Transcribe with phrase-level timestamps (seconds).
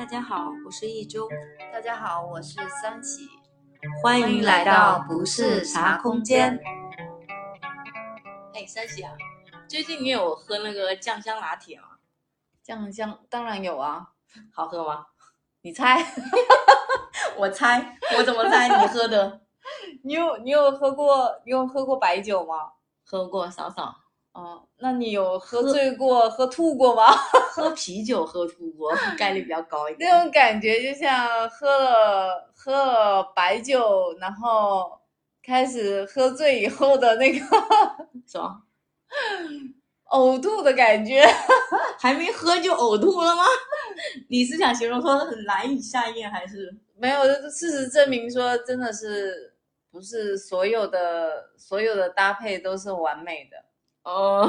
[0.00, 1.28] 大家好，我是一周，
[1.70, 3.28] 大家好，我是三喜，
[4.02, 6.58] 欢迎来到不是茶空间。
[8.54, 9.12] 哎，三喜啊，
[9.68, 11.98] 最近你有喝那个酱香拿铁吗？
[12.62, 14.12] 酱香当然有啊，
[14.54, 15.04] 好喝吗？
[15.60, 16.02] 你猜？
[17.36, 19.42] 我猜，我怎么猜你喝的？
[20.02, 22.72] 你有你有喝过你有喝过白酒吗？
[23.04, 23.94] 喝过少少，
[24.32, 27.12] 哦，那你有喝醉过、喝吐过吗？
[27.52, 30.08] 喝啤酒喝吐过，概率比较高一点。
[30.08, 35.00] 那种感觉就像喝了喝了白酒，然后
[35.42, 37.44] 开始喝醉以后的那个
[38.26, 38.62] 什么
[40.12, 41.24] 呕吐的感觉。
[41.98, 43.42] 还没喝就呕吐了吗？
[44.30, 47.24] 你是想形容说很难以下咽，还是没有？
[47.50, 49.54] 事实证明说，真的是
[49.90, 53.56] 不是所有的所有的搭配都是完美的。
[54.04, 54.48] 呃，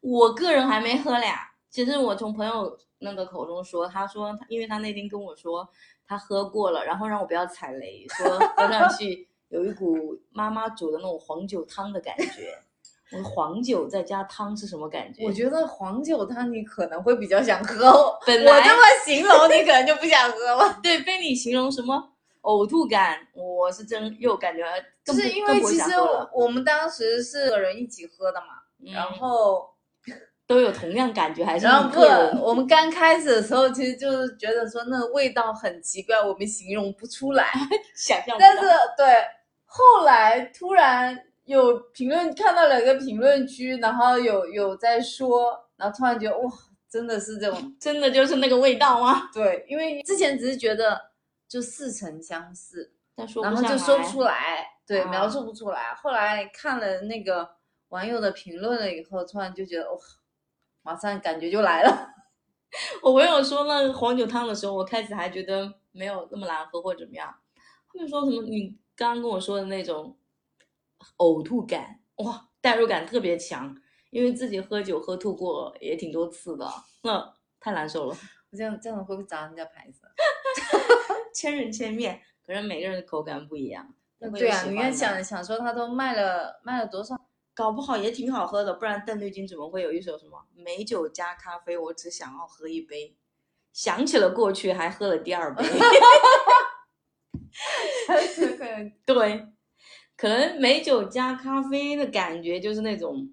[0.00, 1.48] 我个人还没喝俩。
[1.70, 5.68] 其实我从朋友那个口中说，他说，因为他那天跟我说
[6.06, 12.58] 他喝过了，然后让我不要踩雷，说喝上去 有一股妈妈煮的那种黄酒汤的感觉。
[13.12, 15.24] 我黄酒再加汤是什么感觉？
[15.24, 20.78] 我觉得黄酒汤你可能会比较想喝，本来我这么形容你可能就不想喝了。
[20.82, 24.64] 对，被你形容什么呕吐感，我是真又感觉
[25.04, 25.90] 更就是因为其实
[26.32, 29.68] 我们当时是个人一起喝的嘛，然后。
[30.50, 31.64] 都有同样感觉还是？
[31.64, 32.00] 然后不，
[32.44, 37.46] 我们刚开始的时候其实就是觉得说那个味道很奇怪，我们形容不出来，
[37.94, 38.36] 想象。
[38.36, 38.62] 但是
[38.96, 39.06] 对，
[39.64, 46.50] 后来突然有评论看到两个评论区，然后有有在说，然后突然觉得哇，
[46.90, 49.30] 真的是这种， 真的就是那个味道吗？
[49.32, 51.00] 对，因为之前只是觉得
[51.48, 55.94] 就似曾相识，但说然后就说不出来，对，描述不出来。
[55.94, 57.48] 后来看了那个
[57.90, 59.98] 网友的评论了以后，突然就觉得哇。
[60.82, 62.08] 马上感觉就来了。
[63.04, 67.28] 我朋友说那黄酒汤的时候，我开始还觉得没有那么难喝或怎么样。
[67.86, 70.16] 后面说什么你刚刚跟我说的那种
[71.18, 73.76] 呕吐感，哇，代入感特别强，
[74.08, 76.66] 因为自己喝酒喝吐过也挺多次的，
[77.02, 78.16] 那太难受了。
[78.52, 80.00] 这样这样会不会砸人家牌子？
[81.34, 83.94] 千人千面，可能每个人的口感不一样。
[84.18, 87.20] 对啊，你要想想说他都卖了卖了多少？
[87.60, 91.76] 搞不好也挺好喝的，不然邓丽君怎么会有一首什么美酒加咖啡？
[91.76, 93.14] 我只想要喝一杯，
[93.70, 95.62] 想起了过去，还喝了第二杯。
[99.04, 99.46] 对，
[100.16, 103.30] 可能美酒加咖啡的感觉就是那种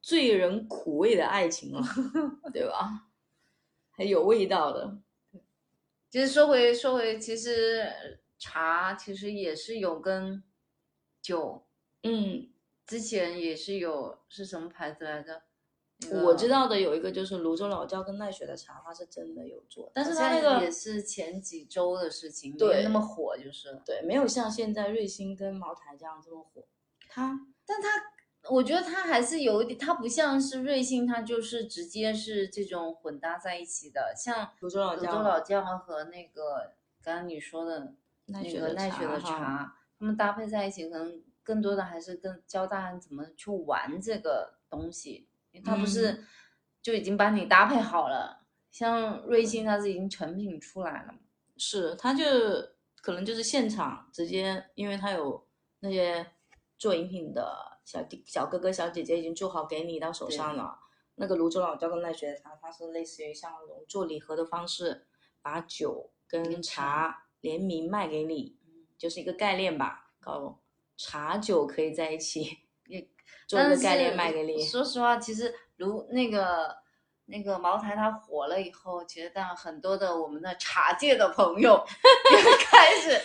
[0.00, 1.82] 醉人苦味的爱情了，
[2.50, 3.08] 对吧？
[3.90, 4.96] 还有味道的。
[6.08, 7.92] 其实说回说回，其实
[8.38, 10.42] 茶其实也是有跟
[11.20, 11.66] 酒，
[12.04, 12.48] 嗯。
[12.86, 15.42] 之前也是有是什么牌子来着？
[16.24, 26.66] 我知道的有一个就是泸州老窖跟奈雪的茶，它是真的有做，但是它那个也是前几周的事情，没那么火，就是对，没有像现在瑞幸跟茅台这样这么火。
[27.08, 27.88] 它，但它，
[28.50, 36.72] 我觉得它还是有一点，它不像是瑞幸，它就是直接是这种混搭在一起的，像泸州老泸州老窖和那个
[37.02, 37.94] 刚刚你说的
[38.26, 41.22] 那个奈雪的茶，他们搭配在一起可能。
[41.44, 45.28] 更多的还是跟教大家怎么去玩这个东西，
[45.64, 46.24] 它不是
[46.82, 48.44] 就已经帮你搭配好了。
[48.72, 51.14] 像瑞幸它是已经成品出来了，
[51.56, 52.24] 是它就
[52.96, 55.46] 可能就是现场直接，因为它有
[55.78, 56.26] 那些
[56.76, 60.80] 做饮品的小弟、小哥哥、小姐姐已经做好给你到手上了。
[61.16, 65.06] 那个泸州老窖跟奈雪茶，它是类似于像那种做礼盒的方式，
[65.40, 68.58] 把酒跟茶联名卖给你，
[68.98, 70.60] 就是一个概念吧，搞。
[70.96, 73.06] 茶酒可以在一起， 也
[73.46, 74.64] 做一个概念卖给你。
[74.64, 76.76] 说实话，其实如那个
[77.26, 81.84] 那个茅台它火了以后，其实让很多的我们的茶界的朋友
[82.32, 83.20] 也开始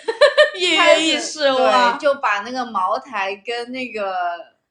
[0.60, 4.14] 跃跃欲试了，就把那个茅台跟那个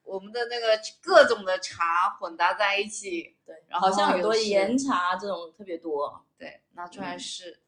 [0.03, 3.37] 我们的那个各种的茶混搭在一起。
[3.45, 6.25] 对，然后好像很多岩茶这种特别多。
[6.39, 7.61] 对，拿出来试，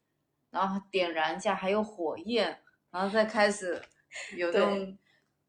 [0.51, 3.83] 然后点燃一下，还有火焰，然后再开始
[4.37, 4.97] 有这种。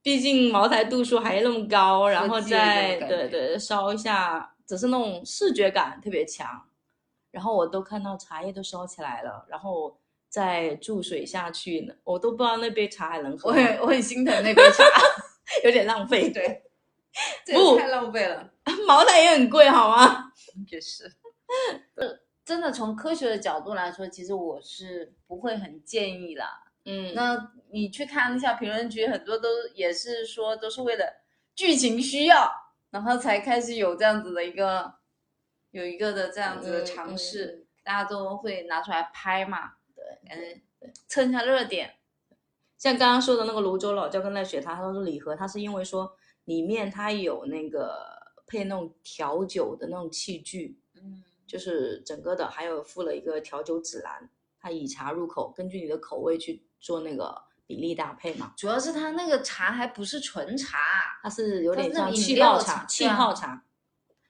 [0.01, 6.47] 毕竟茅台度数还那么高，然后再对对烧一下，只是那种视觉感特别强。
[7.31, 13.49] 然后我都看到茶叶都烧起来了，然后再注水下去呢，我都不知道那杯茶还能喝。
[13.49, 14.83] 我很我很心疼那杯茶，
[15.63, 16.29] 有点浪费。
[16.29, 16.63] 对，
[17.53, 18.51] 不太浪费了。
[18.87, 20.31] 茅台也很贵，好吗？
[20.69, 21.09] 也是。
[22.43, 26.47] 真的从科学的角度来说，其实我是不会很建议啦。
[26.85, 31.05] 嗯，那你去看一下评论区，很多都也是说都是为了
[31.55, 32.51] 剧情需要，
[32.89, 34.93] 然后才开始有这样子的一个
[35.71, 37.65] 有一个的这样子的尝试。
[37.83, 40.61] 大家都会拿出来拍嘛，对，嗯，
[41.07, 41.95] 蹭一下热点。
[42.77, 46.15] 像刚刚说的那个泸州老窖跟奈雪它，它都是礼盒，它是因为说
[46.45, 47.97] 里面它有那个
[48.45, 54.29] 配那种调酒的那种器具，嗯，就是整个的，还有附了一个调酒指南，
[54.59, 57.41] 它以茶入口，根据你的口味去做那个
[57.71, 58.53] 比例搭配嘛。
[58.57, 60.77] 主要是它那个茶还不是纯茶，
[61.23, 63.63] 它是有点像气泡茶，气泡茶。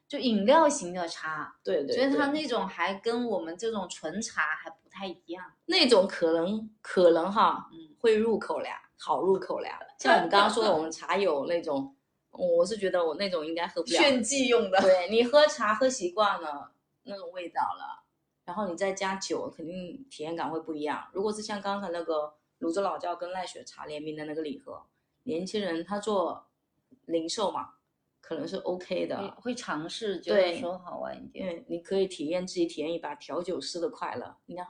[0.08, 5.44] 就饮料型的茶，对对，所以它那种还跟我们这种纯茶还不太一样。
[5.66, 9.80] 那种可能可能哈，嗯，会入口俩，好入口俩。
[9.98, 11.96] 像我们刚刚说的，我们茶有那种，
[12.32, 13.98] 我是觉得我那种应该喝不了。
[13.98, 14.82] 炫技用的。
[14.82, 16.74] 对你喝茶喝习惯了
[17.04, 18.04] 那种味道了，
[18.44, 21.08] 然后你再加酒，肯定体验感会不一样。
[21.14, 24.82] 如果是像刚才那个泸州老窖跟奈雪茶联名的那个礼盒，
[25.24, 26.48] 年轻人他做
[27.08, 27.74] 零售嘛。
[28.24, 31.46] 可能是 OK 的，会尝试，就是说好玩一点。
[31.48, 34.38] 对，你可以体验自己体验一把调酒师的快乐。
[34.46, 34.66] 你看，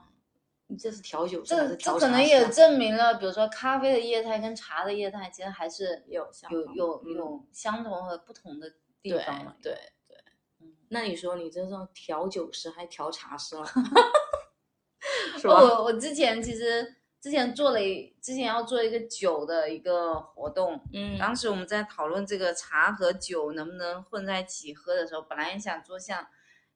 [0.68, 9.56] 你这是调酒，这这可能也证明了，比如说咖啡的业态跟茶的业态，其实还是有有有有相同和不同的地方。
[9.62, 9.74] 对
[10.08, 10.18] 对，
[10.62, 13.66] 嗯，那你说你这种调酒师还调茶师了
[15.38, 15.54] 是吧？
[15.54, 16.96] 我我之前其实。
[17.22, 26.28] 之前做了一，之前要做一个酒的一个活动，嗯，当时我们在讨论这个茶和酒能不能混在一起喝的时候，本来也想做像，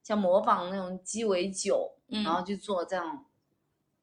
[0.03, 3.25] 像模仿那种鸡尾酒，然后去做这样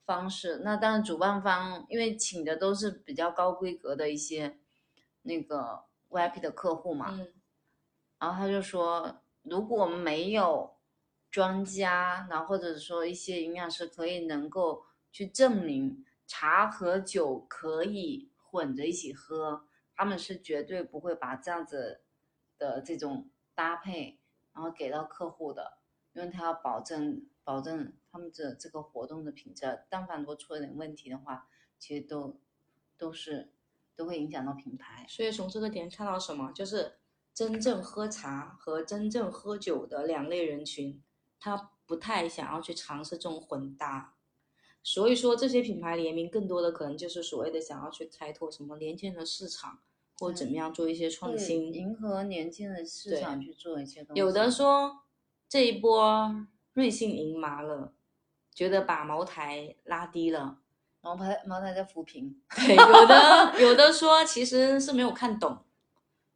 [0.04, 0.62] 方式。
[0.64, 4.58] 那当然主办方因为请的都是比较高规格的一些
[5.22, 7.32] 那个 VIP 的客户嘛，嗯，
[8.18, 10.74] 然后他就说，如果没有
[11.30, 16.04] 专家，然后或者说一些营养师可以能够去证明。
[16.26, 22.02] 茶和酒可以混着一起喝，他们是绝对不会把这样子
[22.58, 24.18] 的这种搭配，
[24.52, 25.78] 然后给到客户的，
[26.12, 29.84] 因为他要保证保证他们的这个活动的品质。
[29.90, 31.48] 但凡多出了点问题的话，
[31.78, 32.40] 其实都
[32.96, 33.52] 都是
[33.94, 35.04] 都会影响到品牌。
[35.08, 36.98] 所以从这个点看到什么，就是
[37.34, 41.02] 真正喝茶和真正喝酒的两类人群，
[41.38, 44.14] 他不太想要去尝试这种混搭。
[44.84, 49.78] 所以说，这些品牌联名更多的可能就是所谓的想要去开拓什么年轻人的市场，
[50.18, 54.18] 或者怎么样做一些创新，迎合年轻人市场去做一些东西。
[54.18, 55.04] 有的说
[55.48, 56.34] 这一波
[56.72, 57.92] 瑞幸赢麻了，
[58.52, 60.58] 觉得把茅台拉低了，
[61.00, 62.42] 茅台茅台在扶贫。
[62.56, 65.58] 对，有的 有的说其实是没有看懂，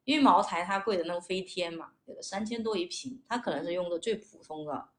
[0.05, 4.91] 因为茅台它贵的那个飞天嘛，有的三千多一瓶，它可能是用的最普通的，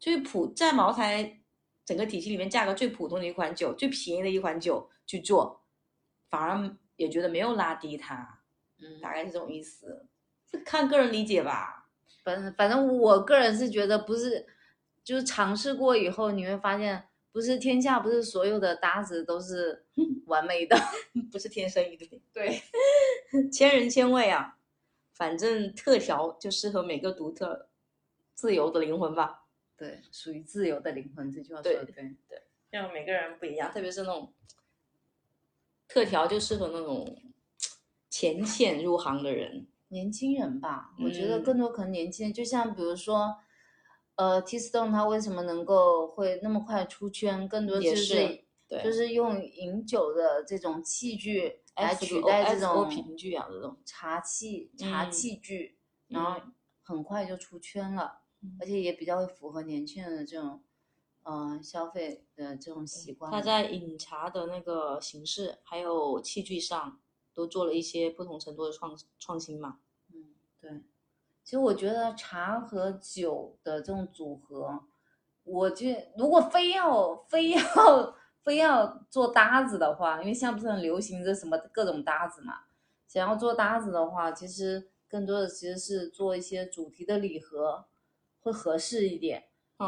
[0.00, 1.40] 最普在茅台。
[1.88, 5.64] 整个体系里面价格最普通的一款酒，最便宜的一款酒去做，
[6.28, 8.42] 反而也觉得没有拉低它，
[8.78, 10.06] 嗯，大概是这种意思，
[10.50, 11.88] 是看个人理解吧。
[12.22, 14.46] 反正反正我个人是觉得不是，
[15.02, 19.86] 就是尝试过以后你会发现，不是天下不是所有的搭子都是
[20.26, 20.76] 完美的，
[21.32, 22.20] 不是天生一对。
[22.34, 22.62] 对，
[23.50, 24.58] 千人千味啊，
[25.14, 27.70] 反正特调就适合每个独特、
[28.34, 29.46] 自由的灵魂吧。
[29.78, 31.94] 对，属于自由的灵魂，这句话说的对。
[32.28, 32.42] 对，
[32.72, 34.34] 因为每个人不一样，特别是那种
[35.86, 37.22] 特调，就适合那种
[38.10, 40.92] 浅浅入行的人，年轻人吧。
[40.98, 43.36] 我觉得更多可能年轻人，就像比如说，
[44.16, 48.44] 呃，T Stone 它为什么能够会那么快出圈，更多就是
[48.82, 56.40] 就是用饮酒的这种器具来取代这种瓶具啊，这种茶器茶器具，然后
[56.82, 58.22] 很快就出圈了。
[58.60, 60.62] 而且也比较符合年轻人的这种，
[61.24, 63.30] 嗯，消费的这种习惯。
[63.30, 67.00] 他在饮茶的那个形式，还有器具上，
[67.34, 69.80] 都做了一些不同程度的创创新嘛。
[70.12, 70.82] 嗯，对。
[71.42, 74.84] 其实我觉得茶和酒的这种组合，
[75.44, 78.14] 我就如果非要非要
[78.44, 82.54] 非要做搭子的话，因为现在不是很流行这什么各种搭子嘛，
[83.08, 87.86] 想要做搭子的话，其实更多的其实是做一些主题的礼盒。
[88.40, 89.44] 会合适一点，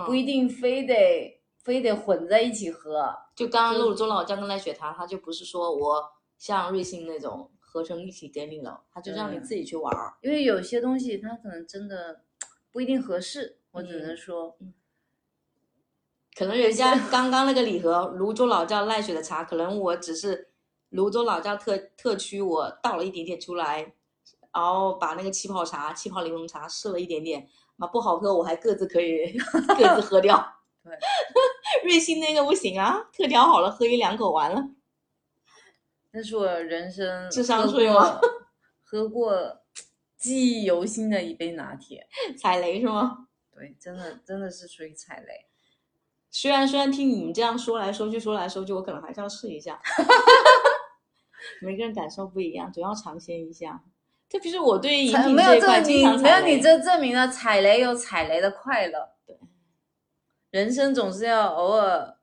[0.07, 3.15] 不一定非得非得混在一起喝。
[3.35, 10.15] 就刚刚露中老姜跟赖雪茶，他就不是说我像瑞幸那种合成一起给你了，他就让你自己去玩儿。
[10.23, 12.23] 因为有些东西它可能真的
[12.71, 14.57] 不一定合适，我只能说，
[16.37, 20.51] 可能人家 刚刚那个礼盒泸州老窖赖雪的茶，可能我只是
[20.91, 23.95] 泸州老窖特特区，我倒了一点点出来，
[24.53, 27.49] 然后把那个气泡茶、气泡柠檬茶试了一点点。
[27.81, 29.37] 啊，不好喝，我还各自可以
[29.77, 30.57] 各自喝掉。
[30.85, 30.97] 对，
[31.85, 34.63] 瑞幸那个不行啊，特调好了，喝一两口完了。
[36.13, 38.21] 那是我人生智商税吗？
[38.85, 39.63] 喝过
[40.19, 42.07] 记忆犹新的一杯拿铁，
[42.39, 43.29] 踩雷是吗？
[43.53, 45.47] 对，真的真的是属于踩雷。
[46.31, 49.81] 虽然虽然听你们这样说来说去说来说去，我可能还是要试一下。
[51.63, 53.83] 每个人感受不一样，总要尝鲜一下。
[54.31, 59.11] 特别是我对饮品这一块经常没有你这证明了踩雷有踩雷的快乐。
[59.27, 59.37] 对，
[60.51, 62.17] 人生总是要偶尔。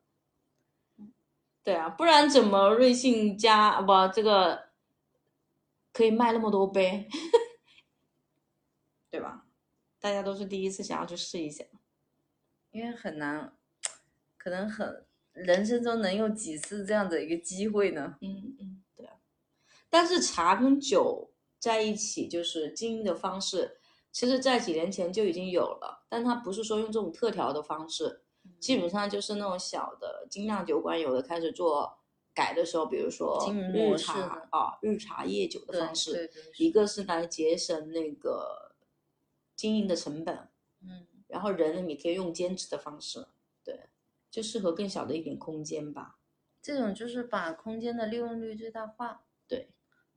[1.63, 4.69] 对啊，不然怎么瑞幸家不这个
[5.91, 7.09] 可以卖那么多杯？
[9.11, 9.43] 对吧？
[9.99, 11.65] 大家都是第一次想要去试一下，
[12.71, 13.51] 因为很难，
[14.37, 18.15] 可能很人生中能有几次这样的一个机会呢？
[18.21, 19.15] 嗯嗯，对啊。
[19.89, 23.79] 但是茶跟酒在一起就是经营的方式，
[24.11, 28.23] 其实在几年前就已经有了，但它不是说用这种特调的方式。
[28.61, 31.97] 基本上就是那种小的精酿酒馆，有的开始做
[32.33, 38.73] 改的时候，比如说日茶啊，日茶夜酒的方式，一个是来节省那个
[39.53, 40.47] 经营的成本，
[40.81, 43.27] 嗯，然后人呢，你可以用兼职的方式，
[43.65, 43.89] 对，
[44.31, 46.17] 就适合更小的一点空间吧。
[46.61, 49.67] 这种就是把空间的利用率最大化，对，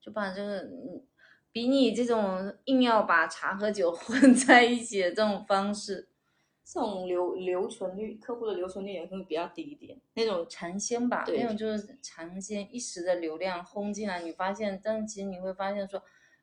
[0.01, 0.71] 就把这个
[1.53, 6.09] 比你这种硬要把茶和酒 混在一起的这种方式。
[6.73, 10.01] 这种留留存率，客户的留存率也会比较低一点。
[10.15, 16.01] 那种尝鲜吧，那种就是尝鲜一时的流量轰进来，你发现，但其实你会发现说，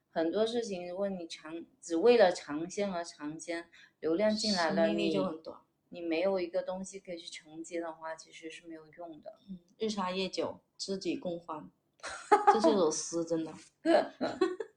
[0.09, 3.69] 很多事情，如果你尝只为了尝鲜而尝鲜，
[4.01, 5.57] 流量进来了，你就很短。
[5.89, 9.39] 你没有一个东西可以去承接的话，其实是没有用的。
[9.49, 11.69] 嗯，日茶夜酒，知己共欢，
[12.51, 13.53] 这是首诗，真的。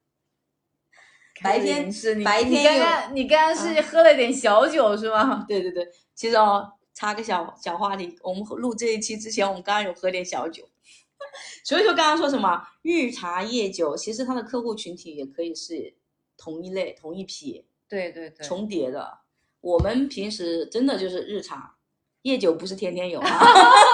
[1.42, 5.44] 白天是白天，你刚刚你刚刚是喝了点小酒是吗？
[5.48, 10.68] 对对对，其实哦，插个小小话题，我们录这一期之前，我们刚刚有喝点小酒，
[11.64, 15.94] 所以说刚刚说什么日茶夜酒，其实它的客户群体也可以是
[16.36, 19.18] 同一类、同一批，对对对，重叠的。
[19.60, 21.76] 我们平时真的就是日茶
[22.22, 23.40] 夜酒，不是天天有啊，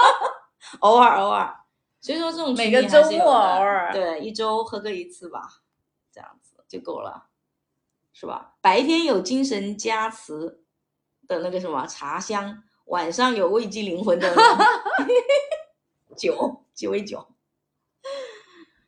[0.79, 1.53] 偶尔偶尔。
[1.99, 5.41] 所以说这种每个周末偶尔，对，一周喝个一次吧，
[6.11, 7.27] 这样子就够了。
[8.19, 8.55] 是吧？
[8.61, 10.63] 白天有精神加持
[11.27, 14.35] 的那个什么茶香，晚上有慰藉灵魂的
[16.17, 17.27] 酒鸡尾酒。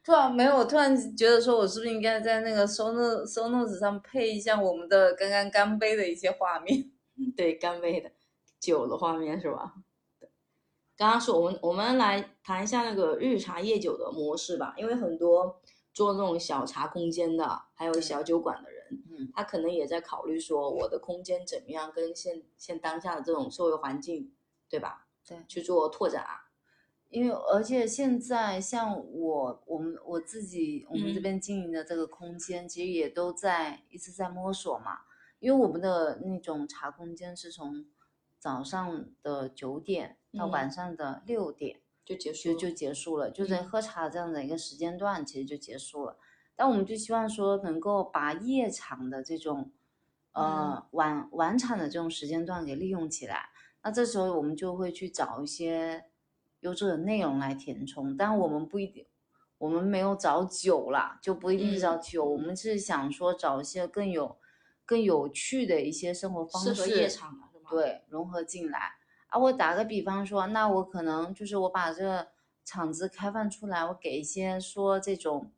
[0.04, 6.90] 突然没有，我突然觉得说，我是不是应该在那个收纳收纳子上配一下我们的刚刚干杯的一些画面？
[7.38, 8.12] 对，干杯的
[8.60, 9.76] 酒的画面是吧？
[10.98, 15.62] 刚刚说我们我们来谈一下那个日茶夜酒的模式吧，因为很多
[15.94, 18.79] 做那种小茶空间的，还有小酒馆的人。
[18.92, 24.32] 嗯，他可能也在考虑说，我的空间怎么样跟现现当下的这种社会环境，
[24.70, 25.08] 对吧？
[25.28, 26.46] 对，去做拓展啊。
[27.10, 35.00] 因为而且现在像我我们我自己我们这边经营的这个空间，其实也都在一直在摸索嘛。
[35.40, 37.86] 因为我们的那种茶空间是从
[38.38, 46.18] 早上的九点到晚上的六点就结束，就就结束了，就在喝茶这样的一个时间段，其实就结束了。
[46.60, 49.72] 但我们就希望说，能够把夜场的这种，
[50.34, 53.48] 呃晚晚场的这种时间段给利用起来。
[53.82, 56.04] 那这时候我们就会去找一些
[56.60, 58.18] 优质的内容来填充。
[58.18, 59.06] 但我们不一定，
[59.58, 62.26] 我们没有找酒啦，就不一定是找酒。
[62.26, 64.38] 我们是想说找一些更有、
[64.86, 67.70] 更有趣的一些生活方式，适合夜场的是吗？
[67.70, 68.96] 对，融合进来。
[69.30, 72.28] 啊，我打个比方说，那我可能就是我把这个
[72.66, 75.54] 场子开放出来，我给一些说这种。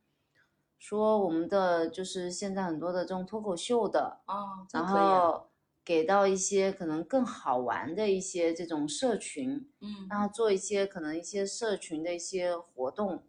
[0.82, 5.52] 说我们的就是现在很多的这种脱口秀的啊，然后
[5.86, 13.24] 给到一些可能更好玩的一些这种社群，嗯，然后做一些可能一些社群的一些活动，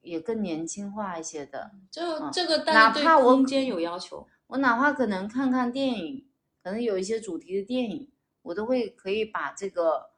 [0.00, 1.70] 也更年轻化一些的。
[1.88, 6.28] 就这个，哪怕我空间有要求，我哪怕可能看看电影，
[6.60, 8.10] 可能有一些主题的电影，
[8.42, 10.10] 我都会可以把这个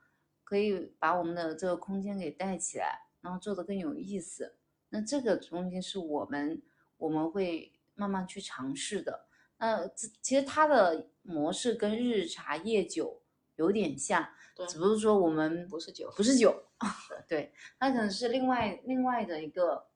[0.42, 4.56] 可以把我们的这个空间给带起来，然后做的更有意思。
[4.94, 6.62] 那这个中间是我们
[6.98, 9.26] 我们会慢慢去尝试的。
[9.58, 13.20] 那其实它的模式跟日茶夜酒
[13.56, 14.24] 有点像，
[14.68, 16.66] 只不过说我们不是酒，不是酒，
[17.26, 19.88] 对，那可能是另外另外的一个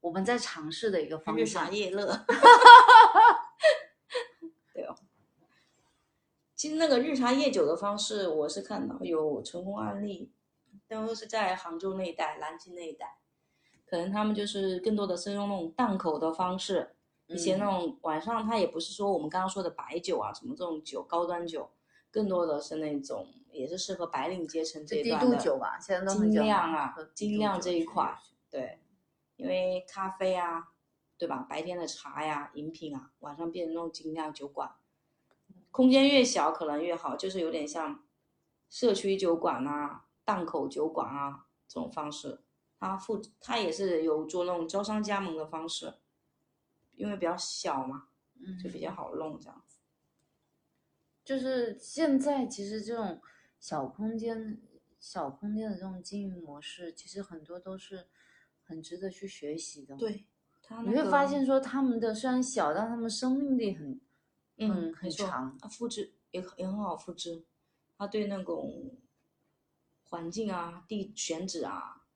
[0.00, 1.44] 我们在尝试的一个方向。
[1.44, 2.24] 日茶夜乐，
[4.72, 4.94] 对哦。
[6.54, 10.32] 其实那个日茶夜酒的方式，我是看到有成功案例，
[10.86, 13.17] 都是在杭州那一带、南京那一带。
[13.88, 16.94] 可能他们就是更多的是用那种档口的方式，
[17.26, 21.70] 一些那种晚上他也不是说我们刚刚说的白酒啊什么这种酒高端酒，
[22.10, 28.14] 更多的是那种也是适合白领阶层这一段的酒吧，现在都精酿啊，精酿这一块，
[28.50, 28.80] 对，
[29.36, 30.68] 因为咖啡啊，
[31.16, 31.46] 对吧？
[31.48, 34.70] 白天的茶呀、饮品啊，晚上变成那种精酿酒馆，
[35.70, 38.04] 空间越小可能越好，就是有点像
[38.68, 42.40] 社区酒馆啊、档口酒馆啊这种方式，
[42.78, 45.94] 它附它也是有做那种招商加盟的方式，
[46.96, 48.08] 因为比较小嘛，
[48.40, 49.78] 嗯，就比较好弄这样子。
[51.24, 53.20] 就是现在其实这种
[53.60, 54.60] 小空间、
[54.98, 58.06] 小空间的这种经营模式，其实很多都是
[58.64, 59.96] 很值得去学习的。
[59.96, 60.24] 对，
[60.84, 64.00] 你会发现说他们的虽然小，但他们生命力很。
[64.60, 67.44] 嗯，很长，复制也也很好复制，
[67.96, 68.90] 他对那种
[70.02, 72.07] 环境啊、地选址啊，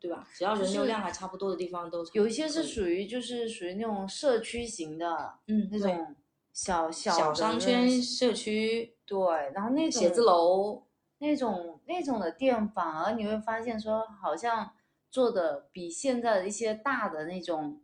[0.00, 0.26] 对吧？
[0.32, 6.14] 只要人流量还差不多的地方都有一些是属于就是属于那种社区型的，嗯，那种
[6.52, 9.18] 小小小商圈社区，对，
[9.54, 10.86] 然后那种写字楼
[11.18, 14.72] 那种那种的店，反而你会发现说好像
[15.10, 17.80] 做的比现在的一些大的那种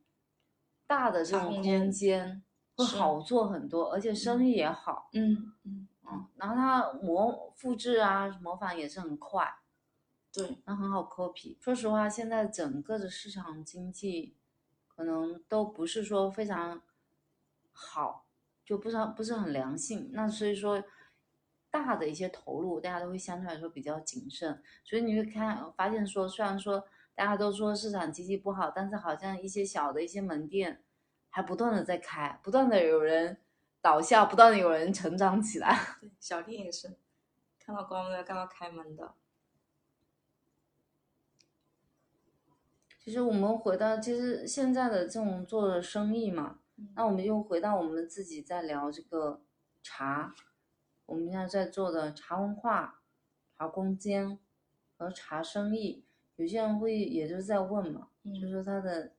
[0.86, 2.42] 大的这种空间。
[2.76, 5.08] 会好做很多，而且生意也好。
[5.12, 9.48] 嗯嗯嗯，然后它模复制啊，模仿也是很快。
[10.34, 11.56] 对，那很好 copy。
[11.60, 14.34] 说实话，现在整个的市场经济
[14.88, 16.82] 可能都不是说非常
[17.72, 18.26] 好，
[18.64, 20.10] 就不是不是很良性。
[20.12, 20.82] 那所以说，
[21.70, 24.60] 大的一些投入，大家都会相对来说比较谨慎。
[24.82, 30.82] 所以你会看发现说，虽然说大家都说市场经济不好，但是好像一些小的一些门店。
[31.36, 33.36] 还不断的在开，不断的有人
[33.80, 35.76] 倒下，不断的有人成长起来。
[36.00, 36.96] 对，小店也是，
[37.58, 39.16] 看到关门看到开门的。
[43.04, 46.60] 其实我们回到，其实现在的这种做的生意嘛，
[46.96, 49.42] 那我们又回到我们自己在聊这个
[49.82, 50.34] 茶，
[51.06, 53.02] 我们现在在做的茶文化、
[53.58, 54.38] 茶空间
[54.96, 56.04] 和茶生意，
[56.36, 58.08] 有些人会也就是在问嘛，
[58.40, 59.12] 就说他的。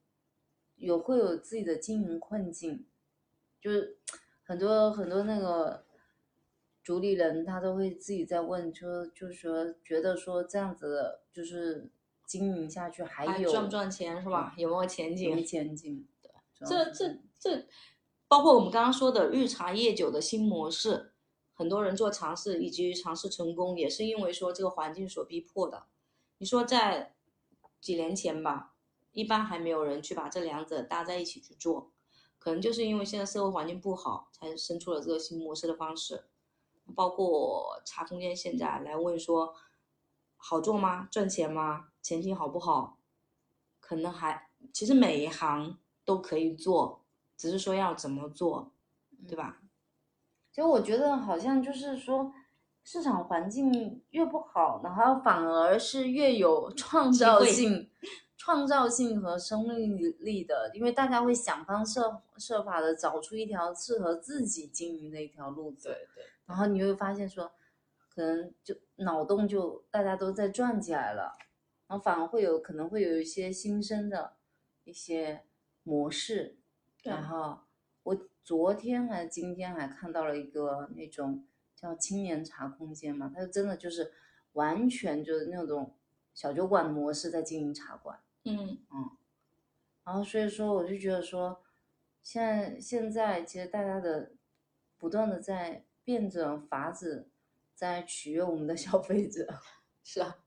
[0.77, 2.85] 有会有自己的经营困境，
[3.61, 3.97] 就是
[4.43, 5.85] 很多很多那个
[6.83, 11.89] 主理人他都会自己在问，就就是说觉得说这样子的，就是
[12.25, 14.53] 经营下去还有赚不赚钱是吧？
[14.57, 15.35] 有没有前景？
[15.35, 16.07] 没前景。
[16.21, 16.31] 对，
[16.67, 17.67] 这这这，
[18.27, 21.13] 包括我们刚刚说的日茶夜酒的新模式，
[21.53, 25.87] 很多人做尝试以及尝试成功，也是因为说这个环境所逼迫的。
[26.37, 27.15] 你说在
[27.79, 28.71] 几年前吧。
[29.15, 31.93] 一般还没有人去把这两者搭在一起去做，
[32.37, 36.25] 可能就是因为现在社会环境不好，才生出了这个新模式的方式。
[36.93, 39.55] 包括茶空间现在来问说，
[40.47, 41.07] 好做吗？
[41.09, 41.87] 赚钱吗？
[42.03, 42.99] 前景好不好？
[43.79, 47.03] 可能还其实每一行都可以做，
[47.35, 48.71] 只是说要怎么做，
[49.27, 49.57] 对吧？
[50.51, 52.31] 其实我觉得好像就是说，
[52.83, 57.89] 市场环境越不好，然后反而是越有创造性。
[58.37, 65.87] 创造性和生命力的，因为大家会想方设设法的找出一条适合自己经营的一条路子。
[65.89, 66.23] 对对。
[66.45, 67.51] 然后你会发现说，
[68.15, 71.33] 可能就脑洞就大家都在转起来了，
[71.87, 74.37] 然后反而会有可能会有一些新生的
[74.85, 75.43] 一些
[75.83, 76.57] 模式。
[77.03, 77.59] 然后
[78.03, 84.13] 我昨天还今天还看到了一个那种叫青年茶空间嘛，它就真的就是
[84.53, 85.93] 完全就是那种
[86.33, 88.19] 小酒馆的模式在经营茶馆。
[88.45, 89.11] 嗯嗯，
[90.03, 91.61] 然后所以说我就觉得说，
[92.23, 94.31] 现在现在其实大家的
[94.97, 97.29] 不断的在变着法子
[97.75, 99.45] 在取悦我们的消费者，
[100.03, 100.37] 是啊，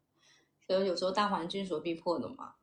[0.66, 2.54] 所以有时候大环境所逼迫的嘛。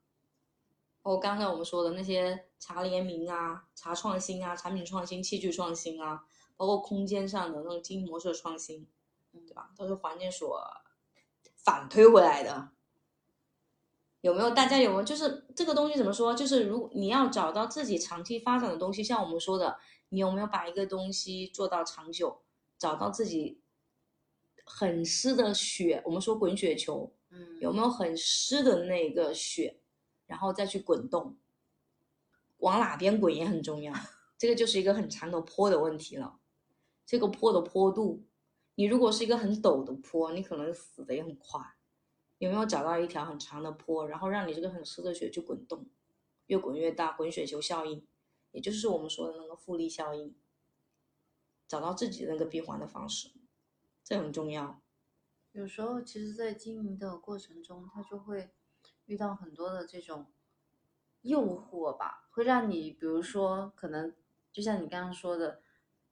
[1.04, 6.26] 哦刚才我们说的那些茶联名啊、茶创新啊、产品创新、器具创新啊，
[6.58, 8.88] 包括空间上的那种经营模式的创新，
[9.32, 9.70] 对吧？
[9.78, 10.60] 都是环境所
[11.56, 12.70] 反推回来的。
[14.22, 16.34] 有没有大家有没有就是这个东西怎么说？
[16.34, 19.78] 就是如你要找到自己长期发展的东西，像我们说的，
[20.10, 22.42] 你有没有把一个东西做到长久？
[22.80, 23.62] 找到自己
[24.66, 29.80] 很湿的雪，我们说滚雪球，嗯，有没有很湿的那个雪，
[30.26, 31.38] 然后再去滚动，
[32.58, 33.94] 往哪边滚也很重要。
[34.38, 36.40] 这个就是一个很长的坡的问题了。
[37.06, 38.26] 这个坡的坡度，
[38.76, 41.62] 你如果是一个很陡的坡，你可能死的也很快。
[42.40, 45.88] 有没有找到一条很长的坡，然后让你这个很湿的雪去滚动，
[46.48, 48.06] 越滚越大，滚雪球效应，
[48.52, 50.36] 也就是我们说的那个复利效应。
[51.68, 53.32] 找到自己的那个闭环的方式，
[54.06, 54.80] 这很重要。
[55.52, 58.52] 有时候，其实，在经营的过程中，他就会
[59.08, 60.28] 遇到很多的这种
[61.24, 64.14] 诱惑吧，会让你，比如说，可能
[64.54, 65.60] 就像你刚刚说的，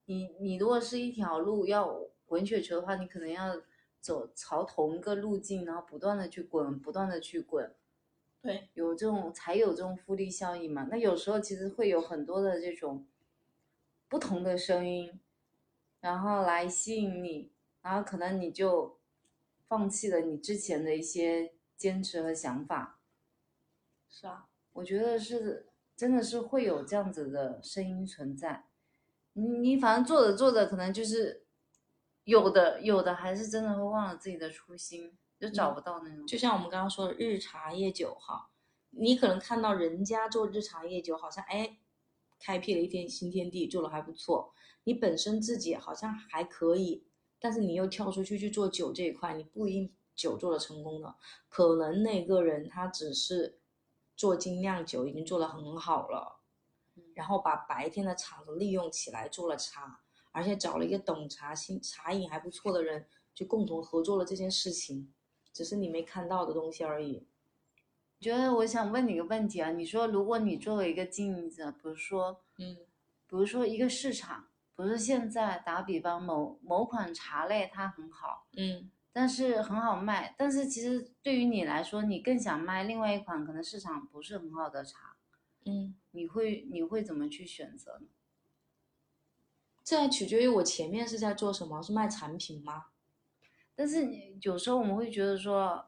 [0.06, 3.62] 你你如果是一条路要滚雪球的话，你可能要。
[4.04, 7.74] 走朝同一个路径，然后不断的去滚，不断的去滚，
[8.42, 10.86] 对，有这种才有这种复利效应嘛。
[10.92, 13.08] 那有时候其实会有很多的这种
[14.10, 15.22] 不同的声音，
[16.02, 17.53] 然后来吸引你，
[17.84, 18.98] 然后可能你就
[19.68, 23.00] 放弃了你之前的一些坚持和想法。
[24.10, 28.66] 是啊，我觉得是真的是会有这样子的声音存在。
[29.34, 31.46] 你你反正做着做着，可能就是
[32.24, 36.26] 有的有的还是真的会忘了自己的初心，就找不到那种。
[36.26, 38.50] 就像我们刚刚说的日茶夜酒哈，
[38.92, 41.80] 你可能看到人家做日茶夜酒，好像哎，
[42.40, 44.54] 开辟了一片新天地，做的还不错。
[44.84, 47.08] 你本身自己好像还可以，
[47.44, 51.14] 但是你又跳出去去做酒这一块，你不一定酒做的成功的，
[51.50, 53.60] 可能那个人他只是
[54.16, 56.40] 做精酿酒已经做的很好了。
[57.16, 60.00] 然后把白天的场子利用起来做了茶，
[60.32, 65.14] 而且找了一个懂茶、新茶饮还不错的人，就共同合作了这件事情，
[65.52, 67.28] 只是你没看到的东西而已。
[68.22, 72.78] 觉得我想问你个问题啊，你说如果你作为一个经营者，比如说，嗯，
[73.28, 85.16] 比如说一个市场，比如说现在打比方，某某款茶类它很好，嗯，但是很好卖，但是其实对于你来说，你更想卖另外一款可能市场不是很好的茶。
[85.66, 88.08] 嗯，你会你会怎么去选择呢？
[89.84, 92.86] 这还取决于我前面是在做什么，是卖产品吗？
[93.76, 94.08] 但是
[94.42, 95.86] 有时候我们会觉得说，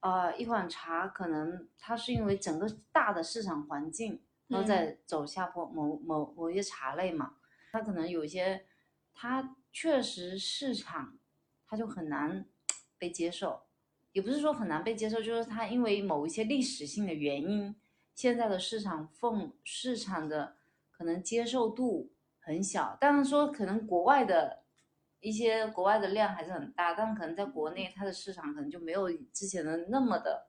[0.00, 7.34] 呃，一款茶可能它是因为整个大的市场环境都在走下坡，某某某些茶类嘛，
[7.74, 8.66] 它可能有些
[9.12, 11.18] 它确实市场
[11.66, 12.46] 它就很难
[12.96, 13.64] 被接受，
[14.12, 17.74] 也不是说很难被接受，就是它因为某一些历史性的原因。
[18.14, 20.54] 现在的市场份市场的
[20.92, 24.62] 可能接受度很小，当然说可能国外的
[25.18, 30.46] 一些国外的量还是很大，但可能在国内它的市场可能就没有之前的那么的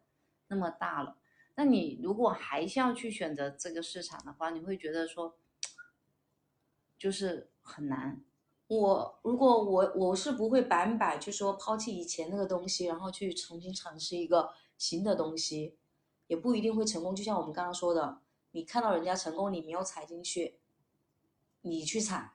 [0.50, 1.18] 那么大了。
[1.56, 5.36] 那你如果还是要去选择这个市场的话，你会觉得说
[6.98, 8.24] 就是很难。
[8.68, 15.78] 我如果我我是不会百分百就说抛弃以前那个东西，然后去重新尝试一个新的东西。
[16.28, 18.18] 也不一定会成功，就像我们刚刚说的，
[18.50, 20.58] 你看到人家成功，你没有踩进去，
[21.62, 22.34] 你去踩，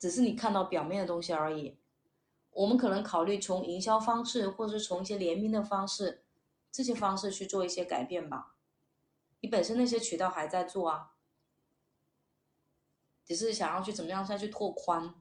[0.00, 1.78] 只是你看到表面的东西而已。
[2.50, 6.24] 我们可能考虑从营销方式，或者是从一些联名的方式，
[6.72, 8.56] 这些方式去做一些改变吧。
[9.42, 11.12] 你本身那些渠道还在做啊，
[13.28, 15.14] 只是想要去怎么样再去拓宽。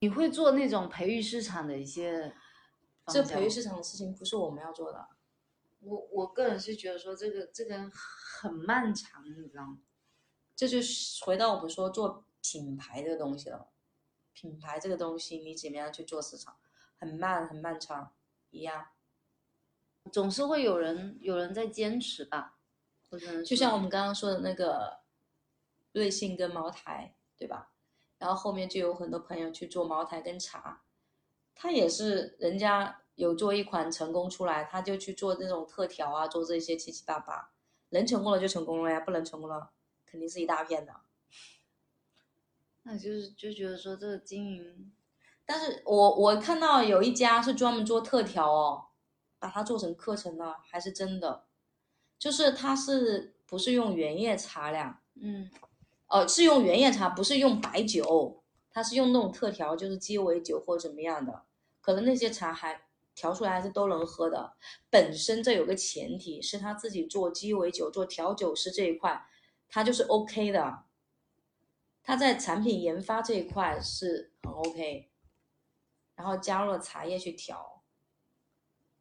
[0.00, 2.34] 你会做那种培育市场的一些，
[3.06, 5.08] 这培育市场的事情不是我们要做的。
[5.80, 9.78] 我我个人是觉得说这个这个很漫长，你知道吗？
[10.56, 13.68] 这就是回到我们说做品牌这个东西了。
[14.32, 16.56] 品牌这个东西，你怎么样去做市场，
[16.96, 18.12] 很慢很漫长，
[18.50, 18.86] 一样。
[20.12, 22.56] 总是会有人有人在坚持吧，
[23.10, 25.00] 或者就像我们刚刚说的那个
[25.98, 27.72] 瑞幸跟茅台，对吧？
[28.18, 30.82] 然后后面就有很多朋友去做茅台跟茶，
[31.54, 33.02] 他也是人家。
[33.18, 37.50] 有做一款成功出来，他就去做这种特调啊，做这些七七八八，
[37.88, 39.72] 能成功了就成功了呀，不能成功了
[40.06, 40.94] 肯定是一大片的。
[42.84, 44.92] 那就是就觉得说这个经营，
[45.44, 48.86] 但是我我看到有一家是专门做特调哦，
[49.40, 51.46] 把它做成课程了，还是真的，
[52.20, 55.02] 就是它是不是用原叶茶两？
[55.16, 55.50] 嗯，
[56.08, 61.44] 哦，是用原叶茶，不是用白酒，它是用那种特调，就是鸡尾酒或怎么样的，
[61.80, 62.82] 可能那些茶还。
[63.14, 64.52] 调出来还是都能喝的。
[64.88, 69.26] 本身这有个前提是他自己做鸡尾酒、做调酒师这一块，
[69.68, 70.84] 他就是 OK 的。
[72.04, 75.10] 他在产品研发这一块是很 OK，
[76.14, 77.82] 然后加入了茶叶去调，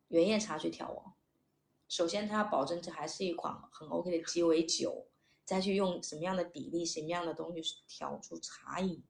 [0.08, 1.14] 原叶茶去调哦。
[1.88, 5.10] 首先他要保证这还是一款很 OK 的鸡尾酒，
[5.48, 9.02] 再去用什么样的比例、什么样的东西调出茶饮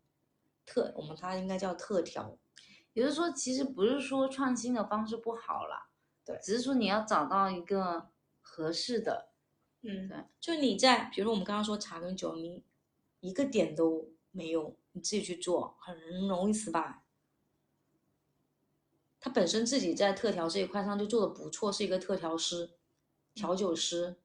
[0.67, 2.37] 特，我们它应该叫特调。
[2.93, 5.89] 也就是说，其实不是说创新的方式不好了，
[6.23, 9.29] 对，只是说你要找到一个合适的，
[9.81, 12.63] 嗯，对，就你在，比如我们刚刚说茶跟酒，你
[13.19, 17.01] 一个点都没有，你自己去做很容易失败。
[19.19, 22.69] 他本身自己在特调这一块上就做的不错，是一个特调师、
[23.33, 24.17] 调酒师。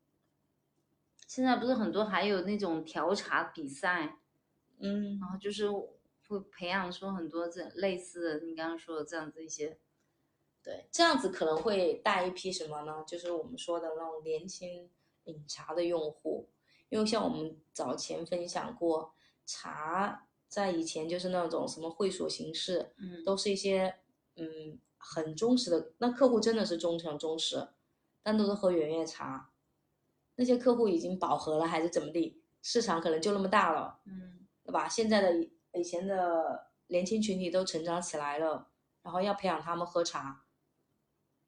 [1.35, 4.19] 现在不是很多还有那种调茶比赛，
[4.81, 5.67] 嗯，然后就是。
[6.29, 9.77] 会培养出很多这类似的，你刚刚说的这样子一些，
[10.63, 13.05] 对，这样子可能会带一批什么呢？
[13.07, 14.89] 就是我们说的那种年轻
[15.25, 16.49] 饮茶的用户，
[16.89, 19.13] 因为像我们早前分享过，
[19.45, 23.97] 茶在以前就是那种什么会所形式，嗯，都是一些
[24.37, 27.69] 嗯很忠实的，那客户真的是忠诚忠实，
[28.23, 29.51] 但都是喝圆叶茶，
[30.43, 34.89] 那些客户已经饱和了还是怎么地，市场可能就那么大了，嗯，对吧？
[34.89, 35.49] 现在的。
[35.75, 38.69] 以前的年轻群体都成长起来了，
[39.01, 40.43] 然后要培养他们喝茶，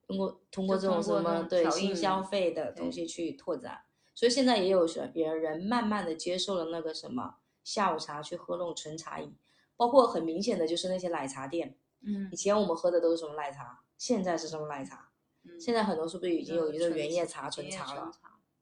[0.07, 3.83] 通过通过这种什么对新消费的东西去拓展。
[4.14, 9.37] 所以现在也有人人人慢慢的接受了那个什么下午茶去喝那种纯茶饮，
[9.76, 11.76] 包括很明显的就是那些奶茶店。
[12.00, 15.11] 嗯，以前我们喝的都是什么奶茶，现在是什么奶茶？
[15.42, 18.11] 嗯，现在很多是不是已经有一个原叶茶、纯茶了？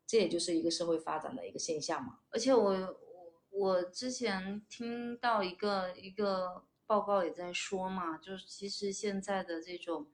[0.06, 2.20] 这也就是一个社会发展的一个现象嘛。
[2.30, 10.06] 而且我我我之前听到一个一个报告也在说嘛，就是其实现在的这种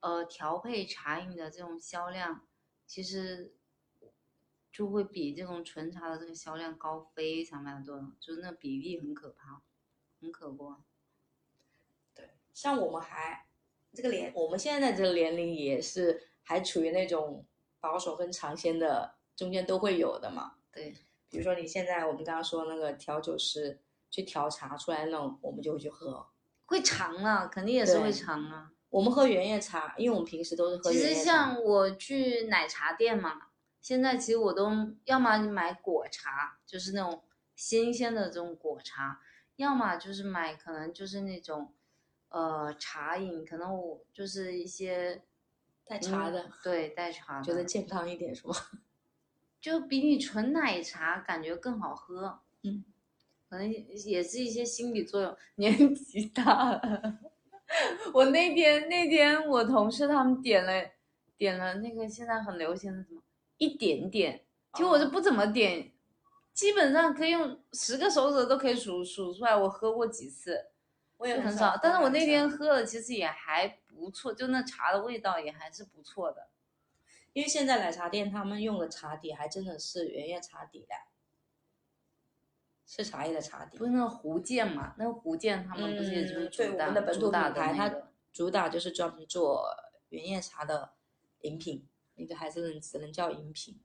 [0.00, 2.46] 呃调配茶饮的这种销量，
[2.86, 3.52] 其实
[4.72, 9.62] 就会比这种纯茶的这个销量高非常非常多，就是那比例很可怕，
[10.20, 10.76] 很可观。
[12.52, 13.46] 像我们还
[13.92, 17.44] 这个年，我们现在这个年龄也是还处于那种
[17.80, 20.54] 保守跟尝鲜的中间都会有的嘛。
[20.72, 20.94] 对，
[21.28, 26.26] 比如说你现在我们刚刚说那个调酒师去调茶出来那种，我们就会去喝，
[26.66, 28.70] 会尝啊，肯定也是会尝啊。
[28.88, 30.92] 我们喝原叶茶，因为我们平时都是喝。
[30.92, 33.48] 其实像我去奶茶店嘛，
[33.80, 34.70] 现在其实我都
[35.04, 37.22] 要么买果茶，就是那种
[37.54, 39.20] 新鲜的这种果茶，
[39.56, 41.74] 要么就是买可能就是那种。
[42.32, 45.20] 呃，茶饮可能我就是一些
[45.86, 48.54] 带茶的，对，带茶 的，觉得健康一点是吗？
[49.60, 52.84] 就比你纯奶茶感觉更好喝，嗯，
[53.48, 55.36] 可能也是一些心理作用。
[55.56, 57.18] 年纪大了，
[58.14, 60.90] 我那天那天我同事他们点了
[61.36, 63.20] 点了那个现在很流行的什么
[63.58, 64.42] 一点点，
[64.74, 65.92] 其实我是不怎么点，
[66.54, 70.66] 基本上可以用十个手指都可以数数出来，我喝过几次。
[71.18, 76.48] 我也很少，但是我那天喝了，其实也还不错，就那茶的味道也还是不错的。
[77.34, 80.94] 因为现在奶茶店他们用的茶底还真的是原叶茶底的，
[82.86, 83.76] 是茶叶的茶底。
[83.76, 84.94] 不是那个福建嘛？
[84.98, 88.10] 那个福建他们不是也就是主打主打的那个？
[88.32, 89.66] 主打就是专门做
[90.08, 90.94] 原叶茶的
[91.42, 93.80] 饮品，那个还是能只能叫饮品。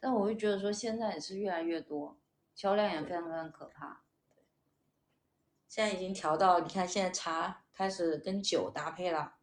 [0.00, 2.18] 但我就觉得说现在也是越来越多，
[2.54, 4.02] 销量也非常非常可怕。
[5.68, 9.36] 现在已经调到，你看现在茶开始跟酒搭配了，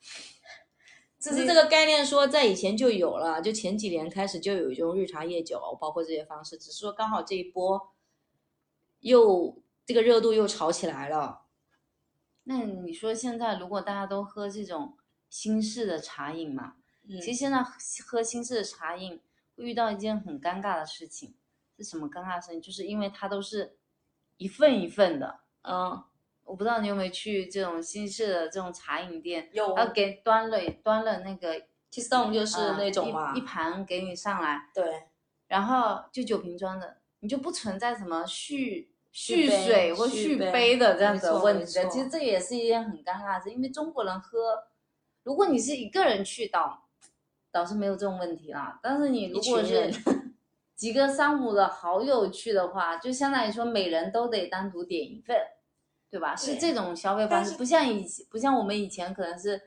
[1.20, 7.92] 只是这个概念说在以前就有了，就前几年开始就有一种绿茶夜酒，包括这些方式，只是说刚好这一波
[9.00, 11.42] 又这个热度又炒起来了。
[12.44, 14.96] 那你说现在如果大家都喝这种
[15.28, 16.76] 新式的茶饮嘛，
[17.06, 17.62] 其实现在
[18.06, 19.20] 喝新式的茶饮
[19.54, 21.34] 会遇到一件很尴尬的事情，
[21.76, 22.62] 是什么尴尬的事情？
[22.62, 23.76] 就是因为它都是
[24.38, 25.40] 一份一份的。
[25.64, 26.02] 嗯，
[26.44, 31.54] 我不知道你有没有去这种新式的这种茶饮店，有，他给端了端了那个
[31.90, 35.04] tea stone 就是那种嘛，一盘给你上来，对，
[35.48, 41.66] 然后就酒瓶装的，你就不存在什么续续水或续杯的这样子的问题。
[41.90, 44.64] 其实这也是一件很尴尬的事，因为中国人喝，
[45.22, 46.88] 如果你是一个人去倒，
[47.50, 48.80] 倒是没有这种问题啦。
[48.82, 49.90] 但是你如果是
[50.74, 55.36] 几个三五的好友去的话，就相当于说每人都得单独点一份，
[56.12, 56.36] 对吧？
[56.36, 59.58] 是这种消费方式，不像以前，不像我们以前可能是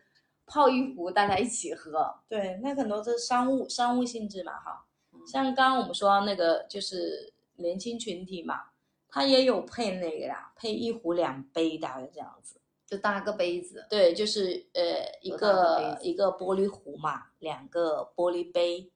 [0.45, 2.21] 泡一壶大家一起喝。
[2.29, 4.85] 对，那很多是商务商务性质嘛，哈。
[5.25, 8.65] 像刚刚我们说那个就是年轻群体嘛，
[9.09, 13.87] 他也有配那个呀，配一壶两杯的这样子，就搭个杯子。
[13.89, 18.91] 对，就是呃一个一个玻璃壶嘛，两个玻璃杯。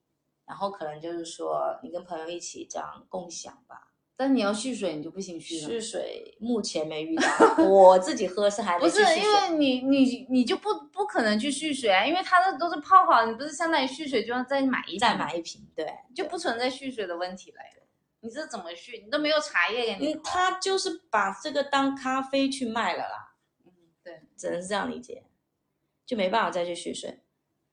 [0.46, 3.89] 然后可能就是说，你跟朋友一起这样共享吧。
[4.20, 5.66] 但你要蓄水，你就不行蓄了。
[5.66, 7.24] 蓄水目前没遇到，
[7.64, 17.56] 我自己喝是还不是因为你你你就不不可能去蓄水啊，因为它的都是泡好，你不是相当于蓄水就要再买一再买一瓶，对，就不存在蓄水的问题了。
[18.20, 18.98] 你这怎么蓄？
[19.02, 20.14] 你都没有茶叶给你。
[20.22, 23.36] 他就是把这个当咖啡去卖了啦。
[23.64, 23.72] 嗯，
[24.04, 25.24] 对，只能是这样理解，
[26.04, 27.22] 就没办法再去蓄水，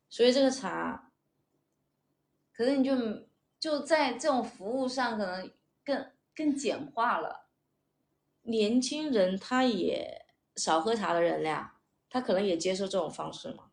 [0.07, 1.11] 所以这个茶。
[2.53, 2.95] 可是你就
[3.59, 5.51] 就在这种服务上，可能
[5.83, 7.47] 更更简化了。
[8.43, 13.71] 年轻人他也少喝茶的人呀，他可能也接受这种方式嘛。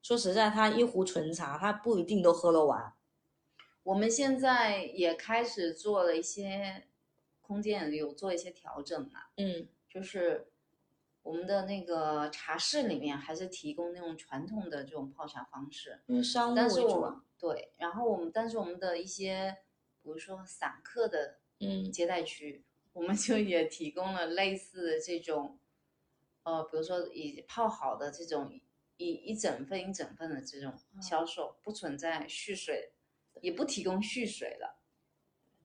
[0.00, 2.94] 说实在，他一壶纯茶，他不一定都喝得完。
[3.82, 6.86] 我们现在也开始做了一些
[7.40, 9.24] 空间，有做一些调整嘛。
[9.36, 10.46] 嗯，就是
[11.22, 17.20] 我们的那个茶室里面还是提供那种传统的这种泡茶方式，因为商务为主。
[17.38, 19.58] 对，然后我们，但是我们的一些，
[20.02, 25.58] 比如说散客的，嗯，接待区，我们就也提供了类似的这种，
[26.42, 28.58] 呃，比如说已泡好的这种
[28.96, 32.92] 一一整份一整份的这种销售，不存在蓄水，
[33.42, 34.80] 也不提供蓄水了。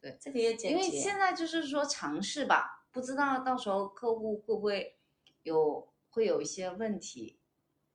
[0.01, 4.97] 对，这个也简因为现在就是说尝试吧，不知道到时候客户会不会
[5.43, 7.39] 有会有一些问题。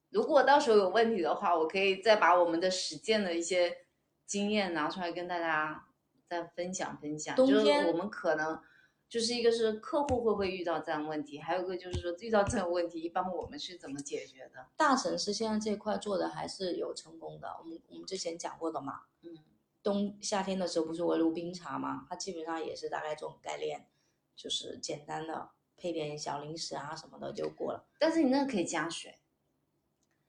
[0.08, 3.84] 如果到时候有问题的话，我可以再把我们的实践的一些
[4.24, 5.86] 经验拿出来跟大家
[6.30, 7.34] 再分享分享。
[7.36, 8.62] 就是我们可能
[9.08, 14.68] 就是一个是客户会不会遇到这样问题，还有一个就是说遇到这种问题，一般我们是怎么解决的？
[14.76, 17.48] 大城市现在这块做的还是有成功的。
[17.58, 19.36] 我们我们之前讲过的嘛，嗯，
[19.82, 23.88] 冬夏天的时候不是围炉冰茶嘛，它基本上也是大概这种概念，
[24.36, 27.84] 就是简单的配点小零食啊什么的就过了。
[27.98, 29.16] 但是你那个可以加水。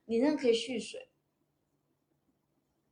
[0.06, 1.11] 你那个可以蓄水，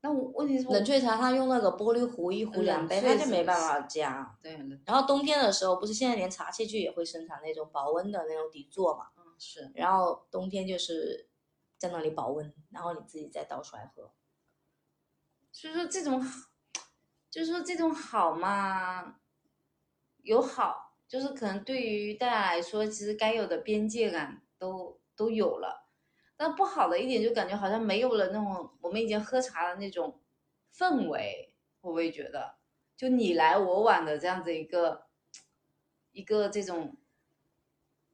[0.01, 4.37] 那我问题是冷却茶，它用那个玻璃壶一壶两杯，它就没办法加。
[4.41, 4.57] 对。
[4.85, 9.07] 然后冬天的时候，不是现在连茶器具也会生产那种保温的那种底座嘛？
[9.17, 9.69] 嗯，是。
[9.75, 11.27] 然后冬天就是
[11.77, 14.11] 在那里保温，然后你自己再倒出来喝。
[15.51, 16.25] 所以说这种，
[17.29, 19.17] 就是说这种好嘛，
[20.21, 25.78] 有好，就是可能对于大家来说，其实该有的边界感都都有了。
[26.41, 30.21] 但不好的一点就感觉好像没有了那种我们以前喝茶的那种
[30.73, 32.55] 氛围，会不会觉得
[32.95, 35.01] 就你来我往的这样子一个
[36.13, 36.95] 一个这种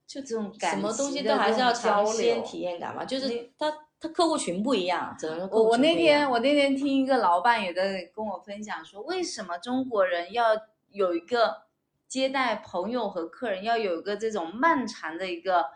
[0.08, 3.06] 就这种感什么东西都还是要尝鲜体验感嘛？
[3.06, 10.48] 就是他他客户群不一样，只能我我那天我那天听一个老板也在跟我分享说，为什么中国人要
[10.90, 11.68] 有一个
[12.08, 15.68] 接待朋友和客人要有一个这种漫长的一个。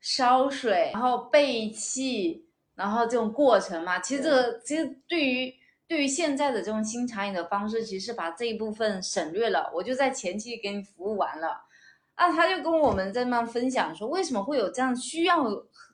[0.00, 5.52] 烧水，然后备气，然后这种过程嘛，其实这个其实对于
[5.88, 9.70] 对于现在的这种新茶饮的方式，其实把这一部分省略了。
[9.74, 11.62] 我就在前期给你服务完了，
[12.14, 15.44] 啊，他就跟我们在那分享说，为什么会有这样需要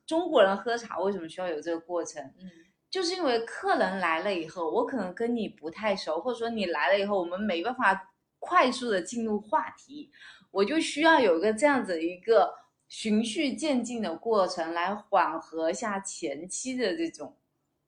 [0.07, 2.23] 中国人喝茶，为什么需要有这个过程？
[2.23, 2.51] 嗯，
[2.91, 10.11] 就是因为客人来了以后，我可能跟你不太熟，或者说你来了以后，我们没办法快速的进入话题，
[10.51, 12.53] 我就需要有一个这样子一个。
[12.89, 17.37] 循序渐进的过程来缓和一下前期的这种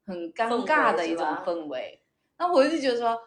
[0.04, 2.00] 很尴尬的一种氛围，
[2.38, 3.18] 那我就觉得说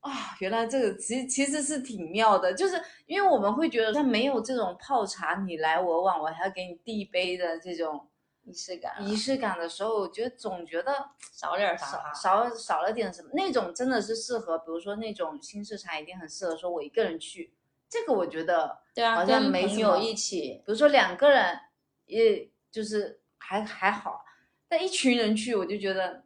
[0.00, 8.08] 啊，原来这个其实其实是挺妙的，就是因为我们会觉得他没有这种泡茶你来我往，我还要给你递杯的这种
[8.44, 17.52] 仪式感，仪式感的时候，我觉得总觉得少点啥，少少了点什么，那种真的是适合，比如说那种新式茶一定很适合说我一个人去。
[17.88, 21.58] 这个我觉得，对啊，好像没朋友一起，比如说两个人，
[22.06, 24.24] 也就是还还好，
[24.68, 26.22] 但一群人去，我就觉得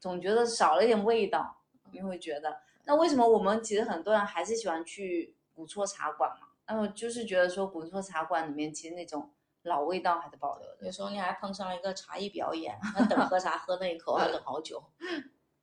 [0.00, 1.58] 总觉得少了一点味道。
[1.92, 6.48] 你会觉得，那为什么我们其实很多人还是喜欢去古厝茶馆嘛？
[6.66, 9.30] 那么就是觉得说古厝茶馆里面其实那种
[9.64, 10.86] 老味道还是保留的。
[10.86, 14.82] 有时候你还碰上了一个茶艺表演，那等喝茶 喝那一口要等好久，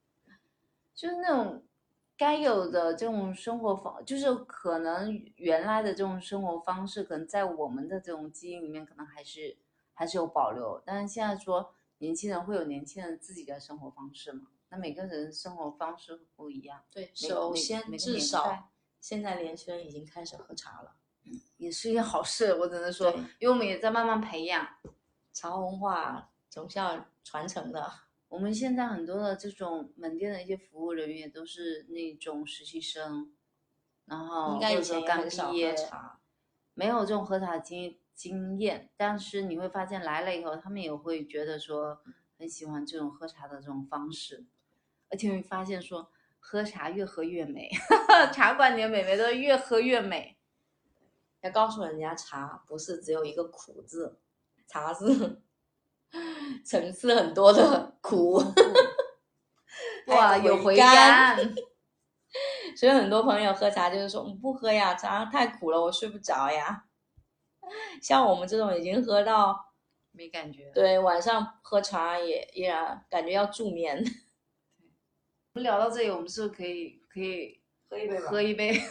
[0.93, 1.63] 就是那种。
[2.19, 9.55] 该有的这种生活方，就是可能原来的这种生活方式，可能在我们的这种基因里面，可能还是
[9.93, 10.83] 还是有保留。
[10.85, 14.47] 但是现在说年轻人会有年轻人自己的生活方式嘛？
[14.67, 16.81] 那每个人生活方式不一样。
[16.91, 20.91] 对，首先至少现在年轻人已经开始喝茶了，
[21.55, 22.53] 也是一件好事。
[22.55, 24.67] 我只能说，因为我们也在慢慢培养
[25.31, 27.89] 茶文化，总是要传承的。
[28.29, 33.33] 我们现在很多的这种门店的一些服务人员都是那种实习生，
[34.05, 35.75] 然后或者说刚毕业，
[36.75, 42.01] 没有这种喝茶经经验，但是你会发现来了以后，他们也会觉得说
[42.37, 44.45] 很喜欢这种喝茶的这种方式，
[45.09, 47.67] 而且会发现说喝茶越喝越美，
[48.31, 50.37] 茶馆里的美眉都越喝越美。
[51.41, 54.19] 要告诉人家茶不是只有一个苦字，
[54.67, 55.41] 茶是。
[56.65, 58.41] 层次很多的苦，
[60.07, 61.37] 哇，有回甘。
[62.77, 66.85] 所以很多朋友喝茶就是说，不喝呀，茶太苦了，我睡不着呀。
[68.01, 69.73] 像我们这种已经喝到
[70.11, 74.03] 没感觉，对，晚上喝茶也依然感觉要助眠。
[75.53, 78.19] 我们聊到这里，我们是不是可以可以喝一杯？
[78.19, 78.81] 喝一杯。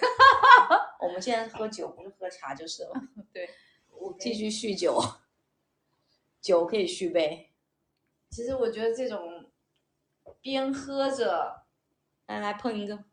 [1.01, 2.93] 我们现在喝酒不是喝茶就是了。
[3.33, 3.49] 对，
[4.19, 5.01] 继续酗酒。
[6.49, 7.53] 酒可以续杯，
[8.31, 9.51] 其实我觉得这种
[10.41, 11.67] 边喝着，
[12.25, 13.05] 来来碰一个，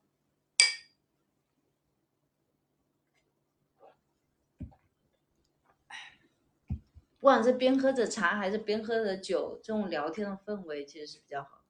[7.20, 11.66] 不管是边喝着茶还是边喝着酒，这种聊天的氛围其实是比较好。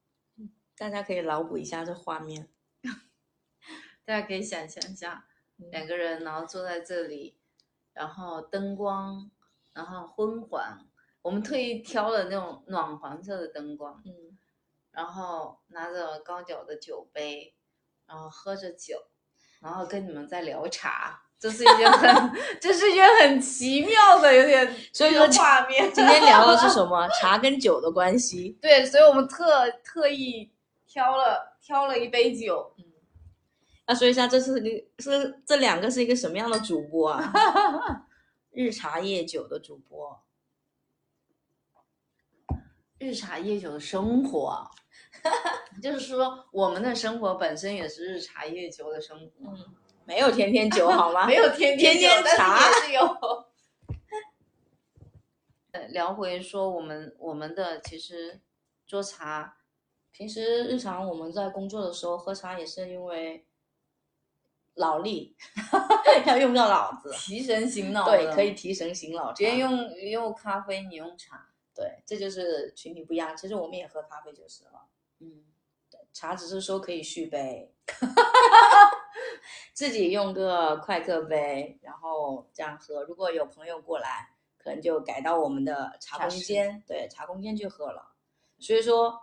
[0.77, 2.47] 大家可以脑补一下这画面，
[4.05, 5.27] 大家可以想象一下，
[5.71, 7.35] 两个人然后坐在这里，
[7.93, 9.31] 然后灯光，
[9.73, 10.87] 然后昏黄。
[11.25, 14.13] 我们特意挑了那种暖黄色的灯光，嗯，
[14.91, 17.55] 然后拿着高脚的酒杯，
[18.05, 18.95] 然后喝着酒，
[19.59, 25.91] 然后跟你们在聊茶，这是一件很， 这是一件很奇妙的，有点 所以说画面。
[25.91, 27.09] 今天聊的是什么？
[27.19, 28.55] 茶跟酒的关系。
[28.61, 30.51] 对，所以我们特特意
[30.85, 32.71] 挑了挑了一杯酒。
[32.77, 32.85] 嗯，
[33.87, 37.33] 那说一下，这是你是这两个是一个什么样的主播啊？
[38.51, 40.21] 日茶夜酒的主播。
[42.99, 44.69] 日茶夜酒的生活，
[45.81, 49.51] 就是说我们的生活本身也是日茶夜酒的生活。
[49.51, 49.75] 嗯。
[50.07, 51.25] 没有天天酒好吗？
[51.27, 53.17] 没有天天天茶是有。
[55.89, 58.39] 聊回说我们我们的其实
[58.85, 59.57] 做茶，
[60.11, 63.45] 平时日常我们在工作的时候喝茶也是因为
[64.75, 65.35] 脑力，
[66.27, 68.05] 要用到脑子，提神醒脑。
[68.05, 69.33] 对，可以提神醒脑。
[69.33, 71.49] 别人用用咖啡，你用茶。
[71.75, 73.35] 对，这就是群体不一样。
[73.35, 74.87] 其实我们也喝咖啡就是了。
[75.19, 75.43] 嗯，
[75.91, 77.75] 对，茶只是说可以续杯。
[79.73, 83.03] 自己用个快客杯，然后这样喝。
[83.03, 88.13] 如果有朋友过来，可能就改到我们的茶空间，对，茶空间去喝了。
[88.57, 89.19] 所以说，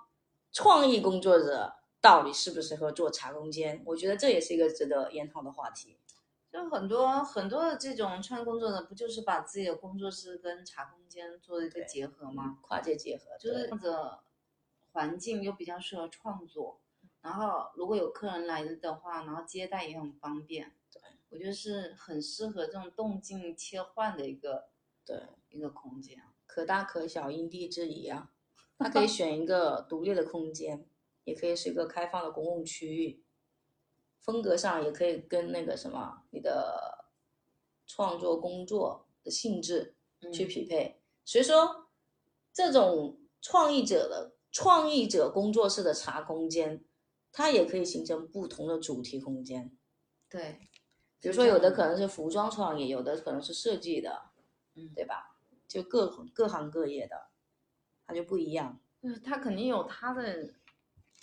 [0.53, 3.82] 创意工作者到底适不适合做茶空间？
[3.86, 5.98] 我觉得这也是一个值得研讨的话题。
[6.53, 12.59] 就很多很多的这种创意工作者，不就是把自己的工作室跟茶空间做一个结合吗？
[12.61, 13.96] 跨界结合，就是这样子
[14.92, 16.82] 环境又比较适合创作。
[17.22, 20.74] 然后如果有客人来的话，然后接待也很方便。
[20.92, 21.00] 对，
[21.30, 24.68] 我觉得是很适合这种动静切换的一个
[25.07, 28.30] 对一个空间，可大可小，因地制宜啊。
[28.76, 30.84] 它可以 选一个独立的空间，
[31.24, 33.21] 也可以是一个开放的公共区域，
[34.22, 37.06] 风格上也可以跟那个什么你的
[37.86, 39.94] 创作工作的性质
[40.32, 41.00] 去匹配。
[41.24, 41.88] 所以说，
[42.52, 46.84] 这种创意者的创意者工作室的茶空间。
[47.34, 49.74] 它也可以形成不同的主题空间，
[50.28, 50.68] 对，
[51.18, 54.24] 比如说有的可能是服装创意，有的可能是设计的，
[54.74, 55.34] 嗯，对吧？
[55.66, 57.30] 就各各行各业的，
[58.06, 58.78] 它就不一样。
[59.00, 60.52] 嗯，它肯定有它的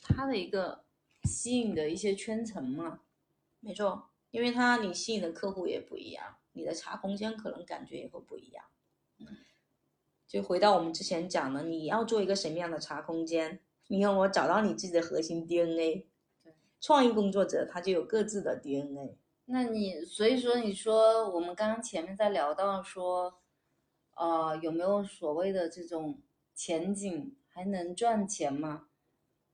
[0.02, 0.84] 它的一个
[1.24, 3.02] 吸引的一些圈层嘛。
[3.60, 8.64] 没错，因为它你吸引的客户也不一样，你的茶空间可能感觉也会不一样。
[9.20, 9.28] 嗯，
[10.28, 13.60] 就回到我们之前讲的，你要做一个什么样的茶空间？
[13.88, 16.06] 你有没有找到你自己的核心 DNA？
[16.44, 19.18] 对，创意工作者他就有各自的 DNA。
[19.46, 23.40] 那你所以说，你说我们刚刚前面在聊到说，
[24.16, 26.22] 呃，有没有所谓的这种
[26.54, 28.89] 前景，还能赚钱吗？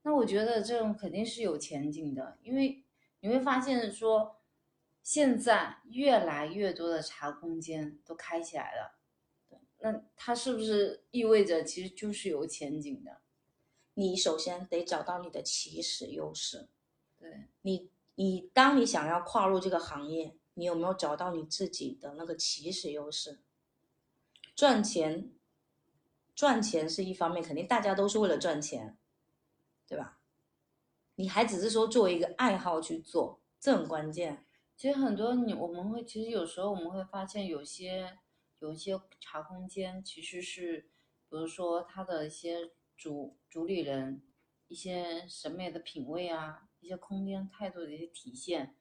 [0.06, 2.84] 那我觉得这种肯定是有前景的，因为
[3.18, 4.36] 你会发现说，
[5.02, 9.00] 现在越来越多的茶空间都开起来了，
[9.80, 13.20] 那它是不是意味着其实就是有前景的？
[13.94, 16.68] 你首先得找到你的起始优势，
[17.18, 23.40] 对你，你当你想要跨入这个行业，你有没有找到你自己的那个起始优势？
[24.54, 25.32] 赚钱，
[26.32, 28.96] 赚钱是一方面，肯定大家都是为了赚钱，
[29.86, 30.18] 对吧？
[31.14, 34.46] 你还只是说作为一个爱好去做，这很关键。
[34.76, 38.18] 其实很多你我们会，其实有时候我们会发现，有些
[38.58, 40.90] 有一些茶空间其实是，
[41.28, 42.72] 比如说它的一些。
[42.98, 44.22] 主主理人
[44.68, 48.74] 一些审美的品味啊，一些空间态度的一些体现，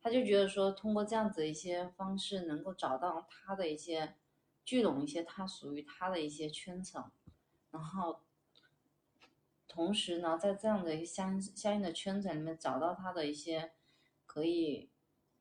[0.00, 4.16] 他就觉得说通过这样子的一些方式，能够找到他的一些
[4.64, 7.12] 聚拢一些他属于他的一些圈层，
[7.70, 8.22] 然后
[9.70, 13.72] 同时呢，在这样的一个相相应的圈层里面找到他的一些
[14.26, 14.90] 可以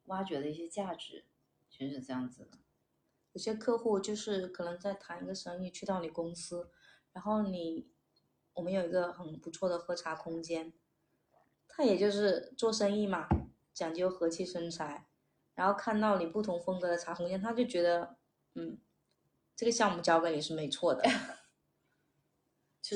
[0.06, 1.26] 挖掘的一些价值，
[1.70, 2.60] 全是这样子的。
[3.34, 6.70] 有些客户就是可能在谈一个生意，去到你公司，
[7.12, 7.90] 然后你。
[8.56, 10.74] 我们有一个很不错的喝茶空间，
[11.66, 13.26] 他也就是做生意嘛，
[13.74, 15.08] 讲究和气生财，
[15.54, 18.18] 然后看到你不同风格的茶空间，他就觉得，
[18.56, 18.78] 嗯，
[19.56, 21.04] 这个项目交给你是没错的，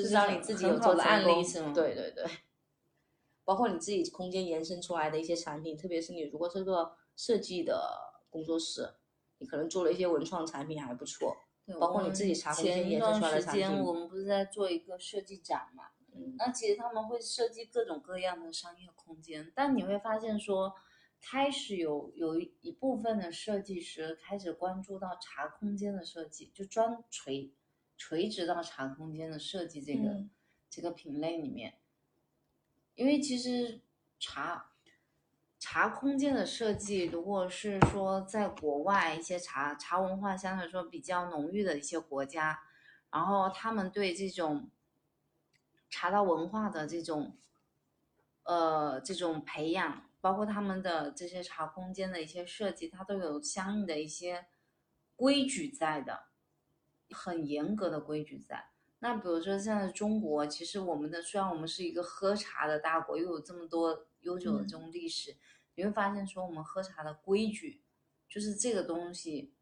[0.01, 1.71] 至少你自己有做的案例是吗？
[1.73, 2.25] 对对对，
[3.45, 8.95] 包括你自己空间延伸出来的一些产品，特别是你如果是个设计的工作室，
[9.37, 11.35] 你可能做了一些文创产品还不错。
[11.79, 13.61] 包括你自己茶空间延伸出来的产品。
[13.61, 15.85] 前一段时间我们不是在做一个设计展嘛？
[16.13, 20.73] 嗯，那其实他们会设计各种各样的商业空间，但你会发现说，
[21.21, 27.53] 开始有有一部分的设计师开始关注到茶空间的设计，就专垂
[27.97, 30.23] 垂直到茶空间的设计这个
[30.69, 31.75] 这个品类里面，
[32.95, 33.81] 因为其实
[34.19, 34.69] 茶。
[35.65, 42.59] 茶空间的设计，如果是说在国外一些茶茶文化相对来说比较浓郁的一些国家，
[43.09, 44.69] 然后他们对这种
[45.89, 47.37] 茶道文化的这种
[48.43, 54.47] 呃这种培养包括他们的这些茶空间的一些设计，它都有相应的一些
[55.15, 56.25] 规矩在的，
[57.13, 58.65] 很严格的规矩在。
[58.99, 65.35] 那比如说现在中国，其实我们的虽然我们是一个喝茶的大国，又有这么多悠久的这种历史，
[65.75, 67.83] 你会发现说我们喝茶的规矩，
[68.29, 69.53] 就是这个东西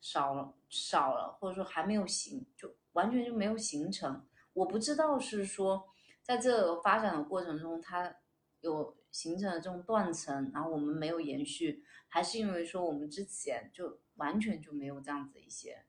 [0.00, 4.26] 少了少了，或者说还没有形，就完全就没有形成。
[4.54, 5.88] 我不知道是说
[6.20, 8.16] 在这个发展的过程中，它
[8.60, 15.84] 有形成了这种断层，然后我们没有延续，还是因为说我们之前就完全就没有这样子一些。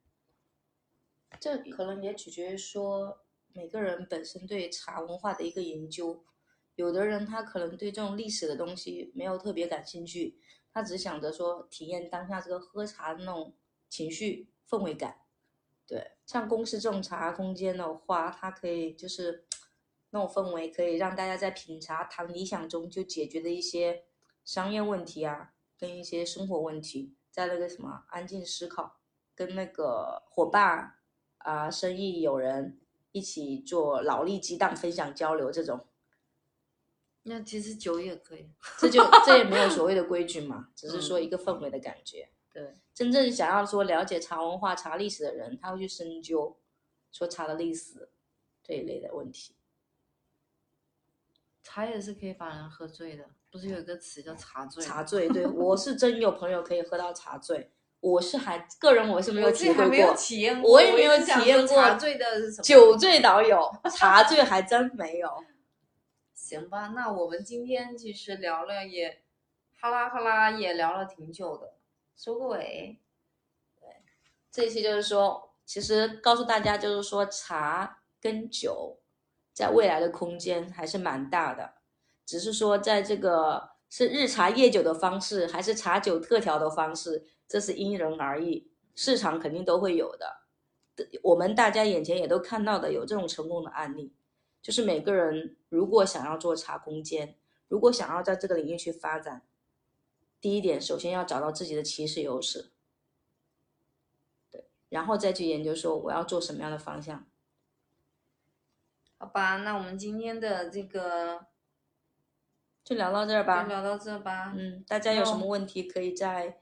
[1.39, 3.19] 这可能也取决于说
[3.53, 6.23] 每个人本身对茶文化的一个研究，
[6.75, 10.39] 有的人他可能对这种历史的东西没有特别感兴趣，
[10.71, 13.55] 他只想着说体验当下这个喝茶的那种
[13.89, 15.21] 情绪氛围感。
[15.87, 19.43] 对，像公司这种茶空间的话，它可以就是
[20.11, 24.03] 那种氛围，可以让大家在品茶谈理想中就解决的一些
[24.45, 28.99] 商业问题啊，跟一些生活问题，在那个什么安静思考，
[29.35, 30.95] 跟那个伙伴。
[31.43, 32.79] 啊，生意有人
[33.11, 35.87] 一起做劳力激荡，分享交流这种，
[37.23, 42.29] 那其实酒也可以，这就这也没有所谓的规矩嘛，只是说一个氛围的感觉。
[42.53, 46.57] 对，真正想要说了解茶文化、茶历史的人，他会去深究
[47.11, 48.09] 说茶的历史
[48.61, 49.55] 这一类的问题。
[51.63, 54.83] 茶也是可以把人喝醉的，不是有一个词叫茶醉？
[54.83, 57.71] 茶醉，对我是真有朋友可以喝到茶醉。
[58.01, 60.15] 我是还个人我是没有体会过，
[60.63, 65.29] 我也没有体验过茶醉的酒醉倒有，茶醉还真没有。
[66.33, 69.21] 行吧，那我们今天其实聊了也，
[69.79, 71.75] 哈啦哈啦也聊了挺久的，
[72.17, 72.99] 收个尾。
[73.79, 73.87] 对，
[74.51, 78.99] 这一期就是说，其实告诉大家就是说，茶跟酒
[79.53, 81.75] 在未来的空间还是蛮大的，
[82.25, 87.27] 只是说在这个是日茶夜酒的方式，还是茶酒特调的方式。
[87.51, 90.43] 这是因人而异，市场肯定都会有的。
[91.21, 94.13] 我们大家眼前也都看到的有这种成功的案例，
[94.61, 97.35] 就是每个人如果想要做茶空间，
[97.67, 99.45] 如果想要在这个领域去发展，
[100.39, 102.71] 第一点首先要找到自己的起始优势，
[104.49, 107.27] 对，然后再去研究说我要做什么样的方向。
[109.17, 111.47] 好吧，那我们今天的这个
[112.85, 114.53] 就聊到这儿吧，就聊到这吧。
[114.55, 116.61] 嗯，大家有什么问题可以在。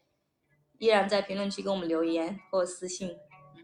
[0.80, 3.10] 依然在评论区给我们留言或私信，
[3.58, 3.64] 嗯，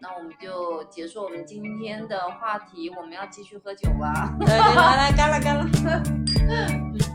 [0.00, 4.36] 那我们就结束我们今天的话题，我们要继续喝酒吧。
[4.40, 5.64] 来来干了干了，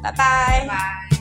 [0.02, 1.13] 拜 拜拜。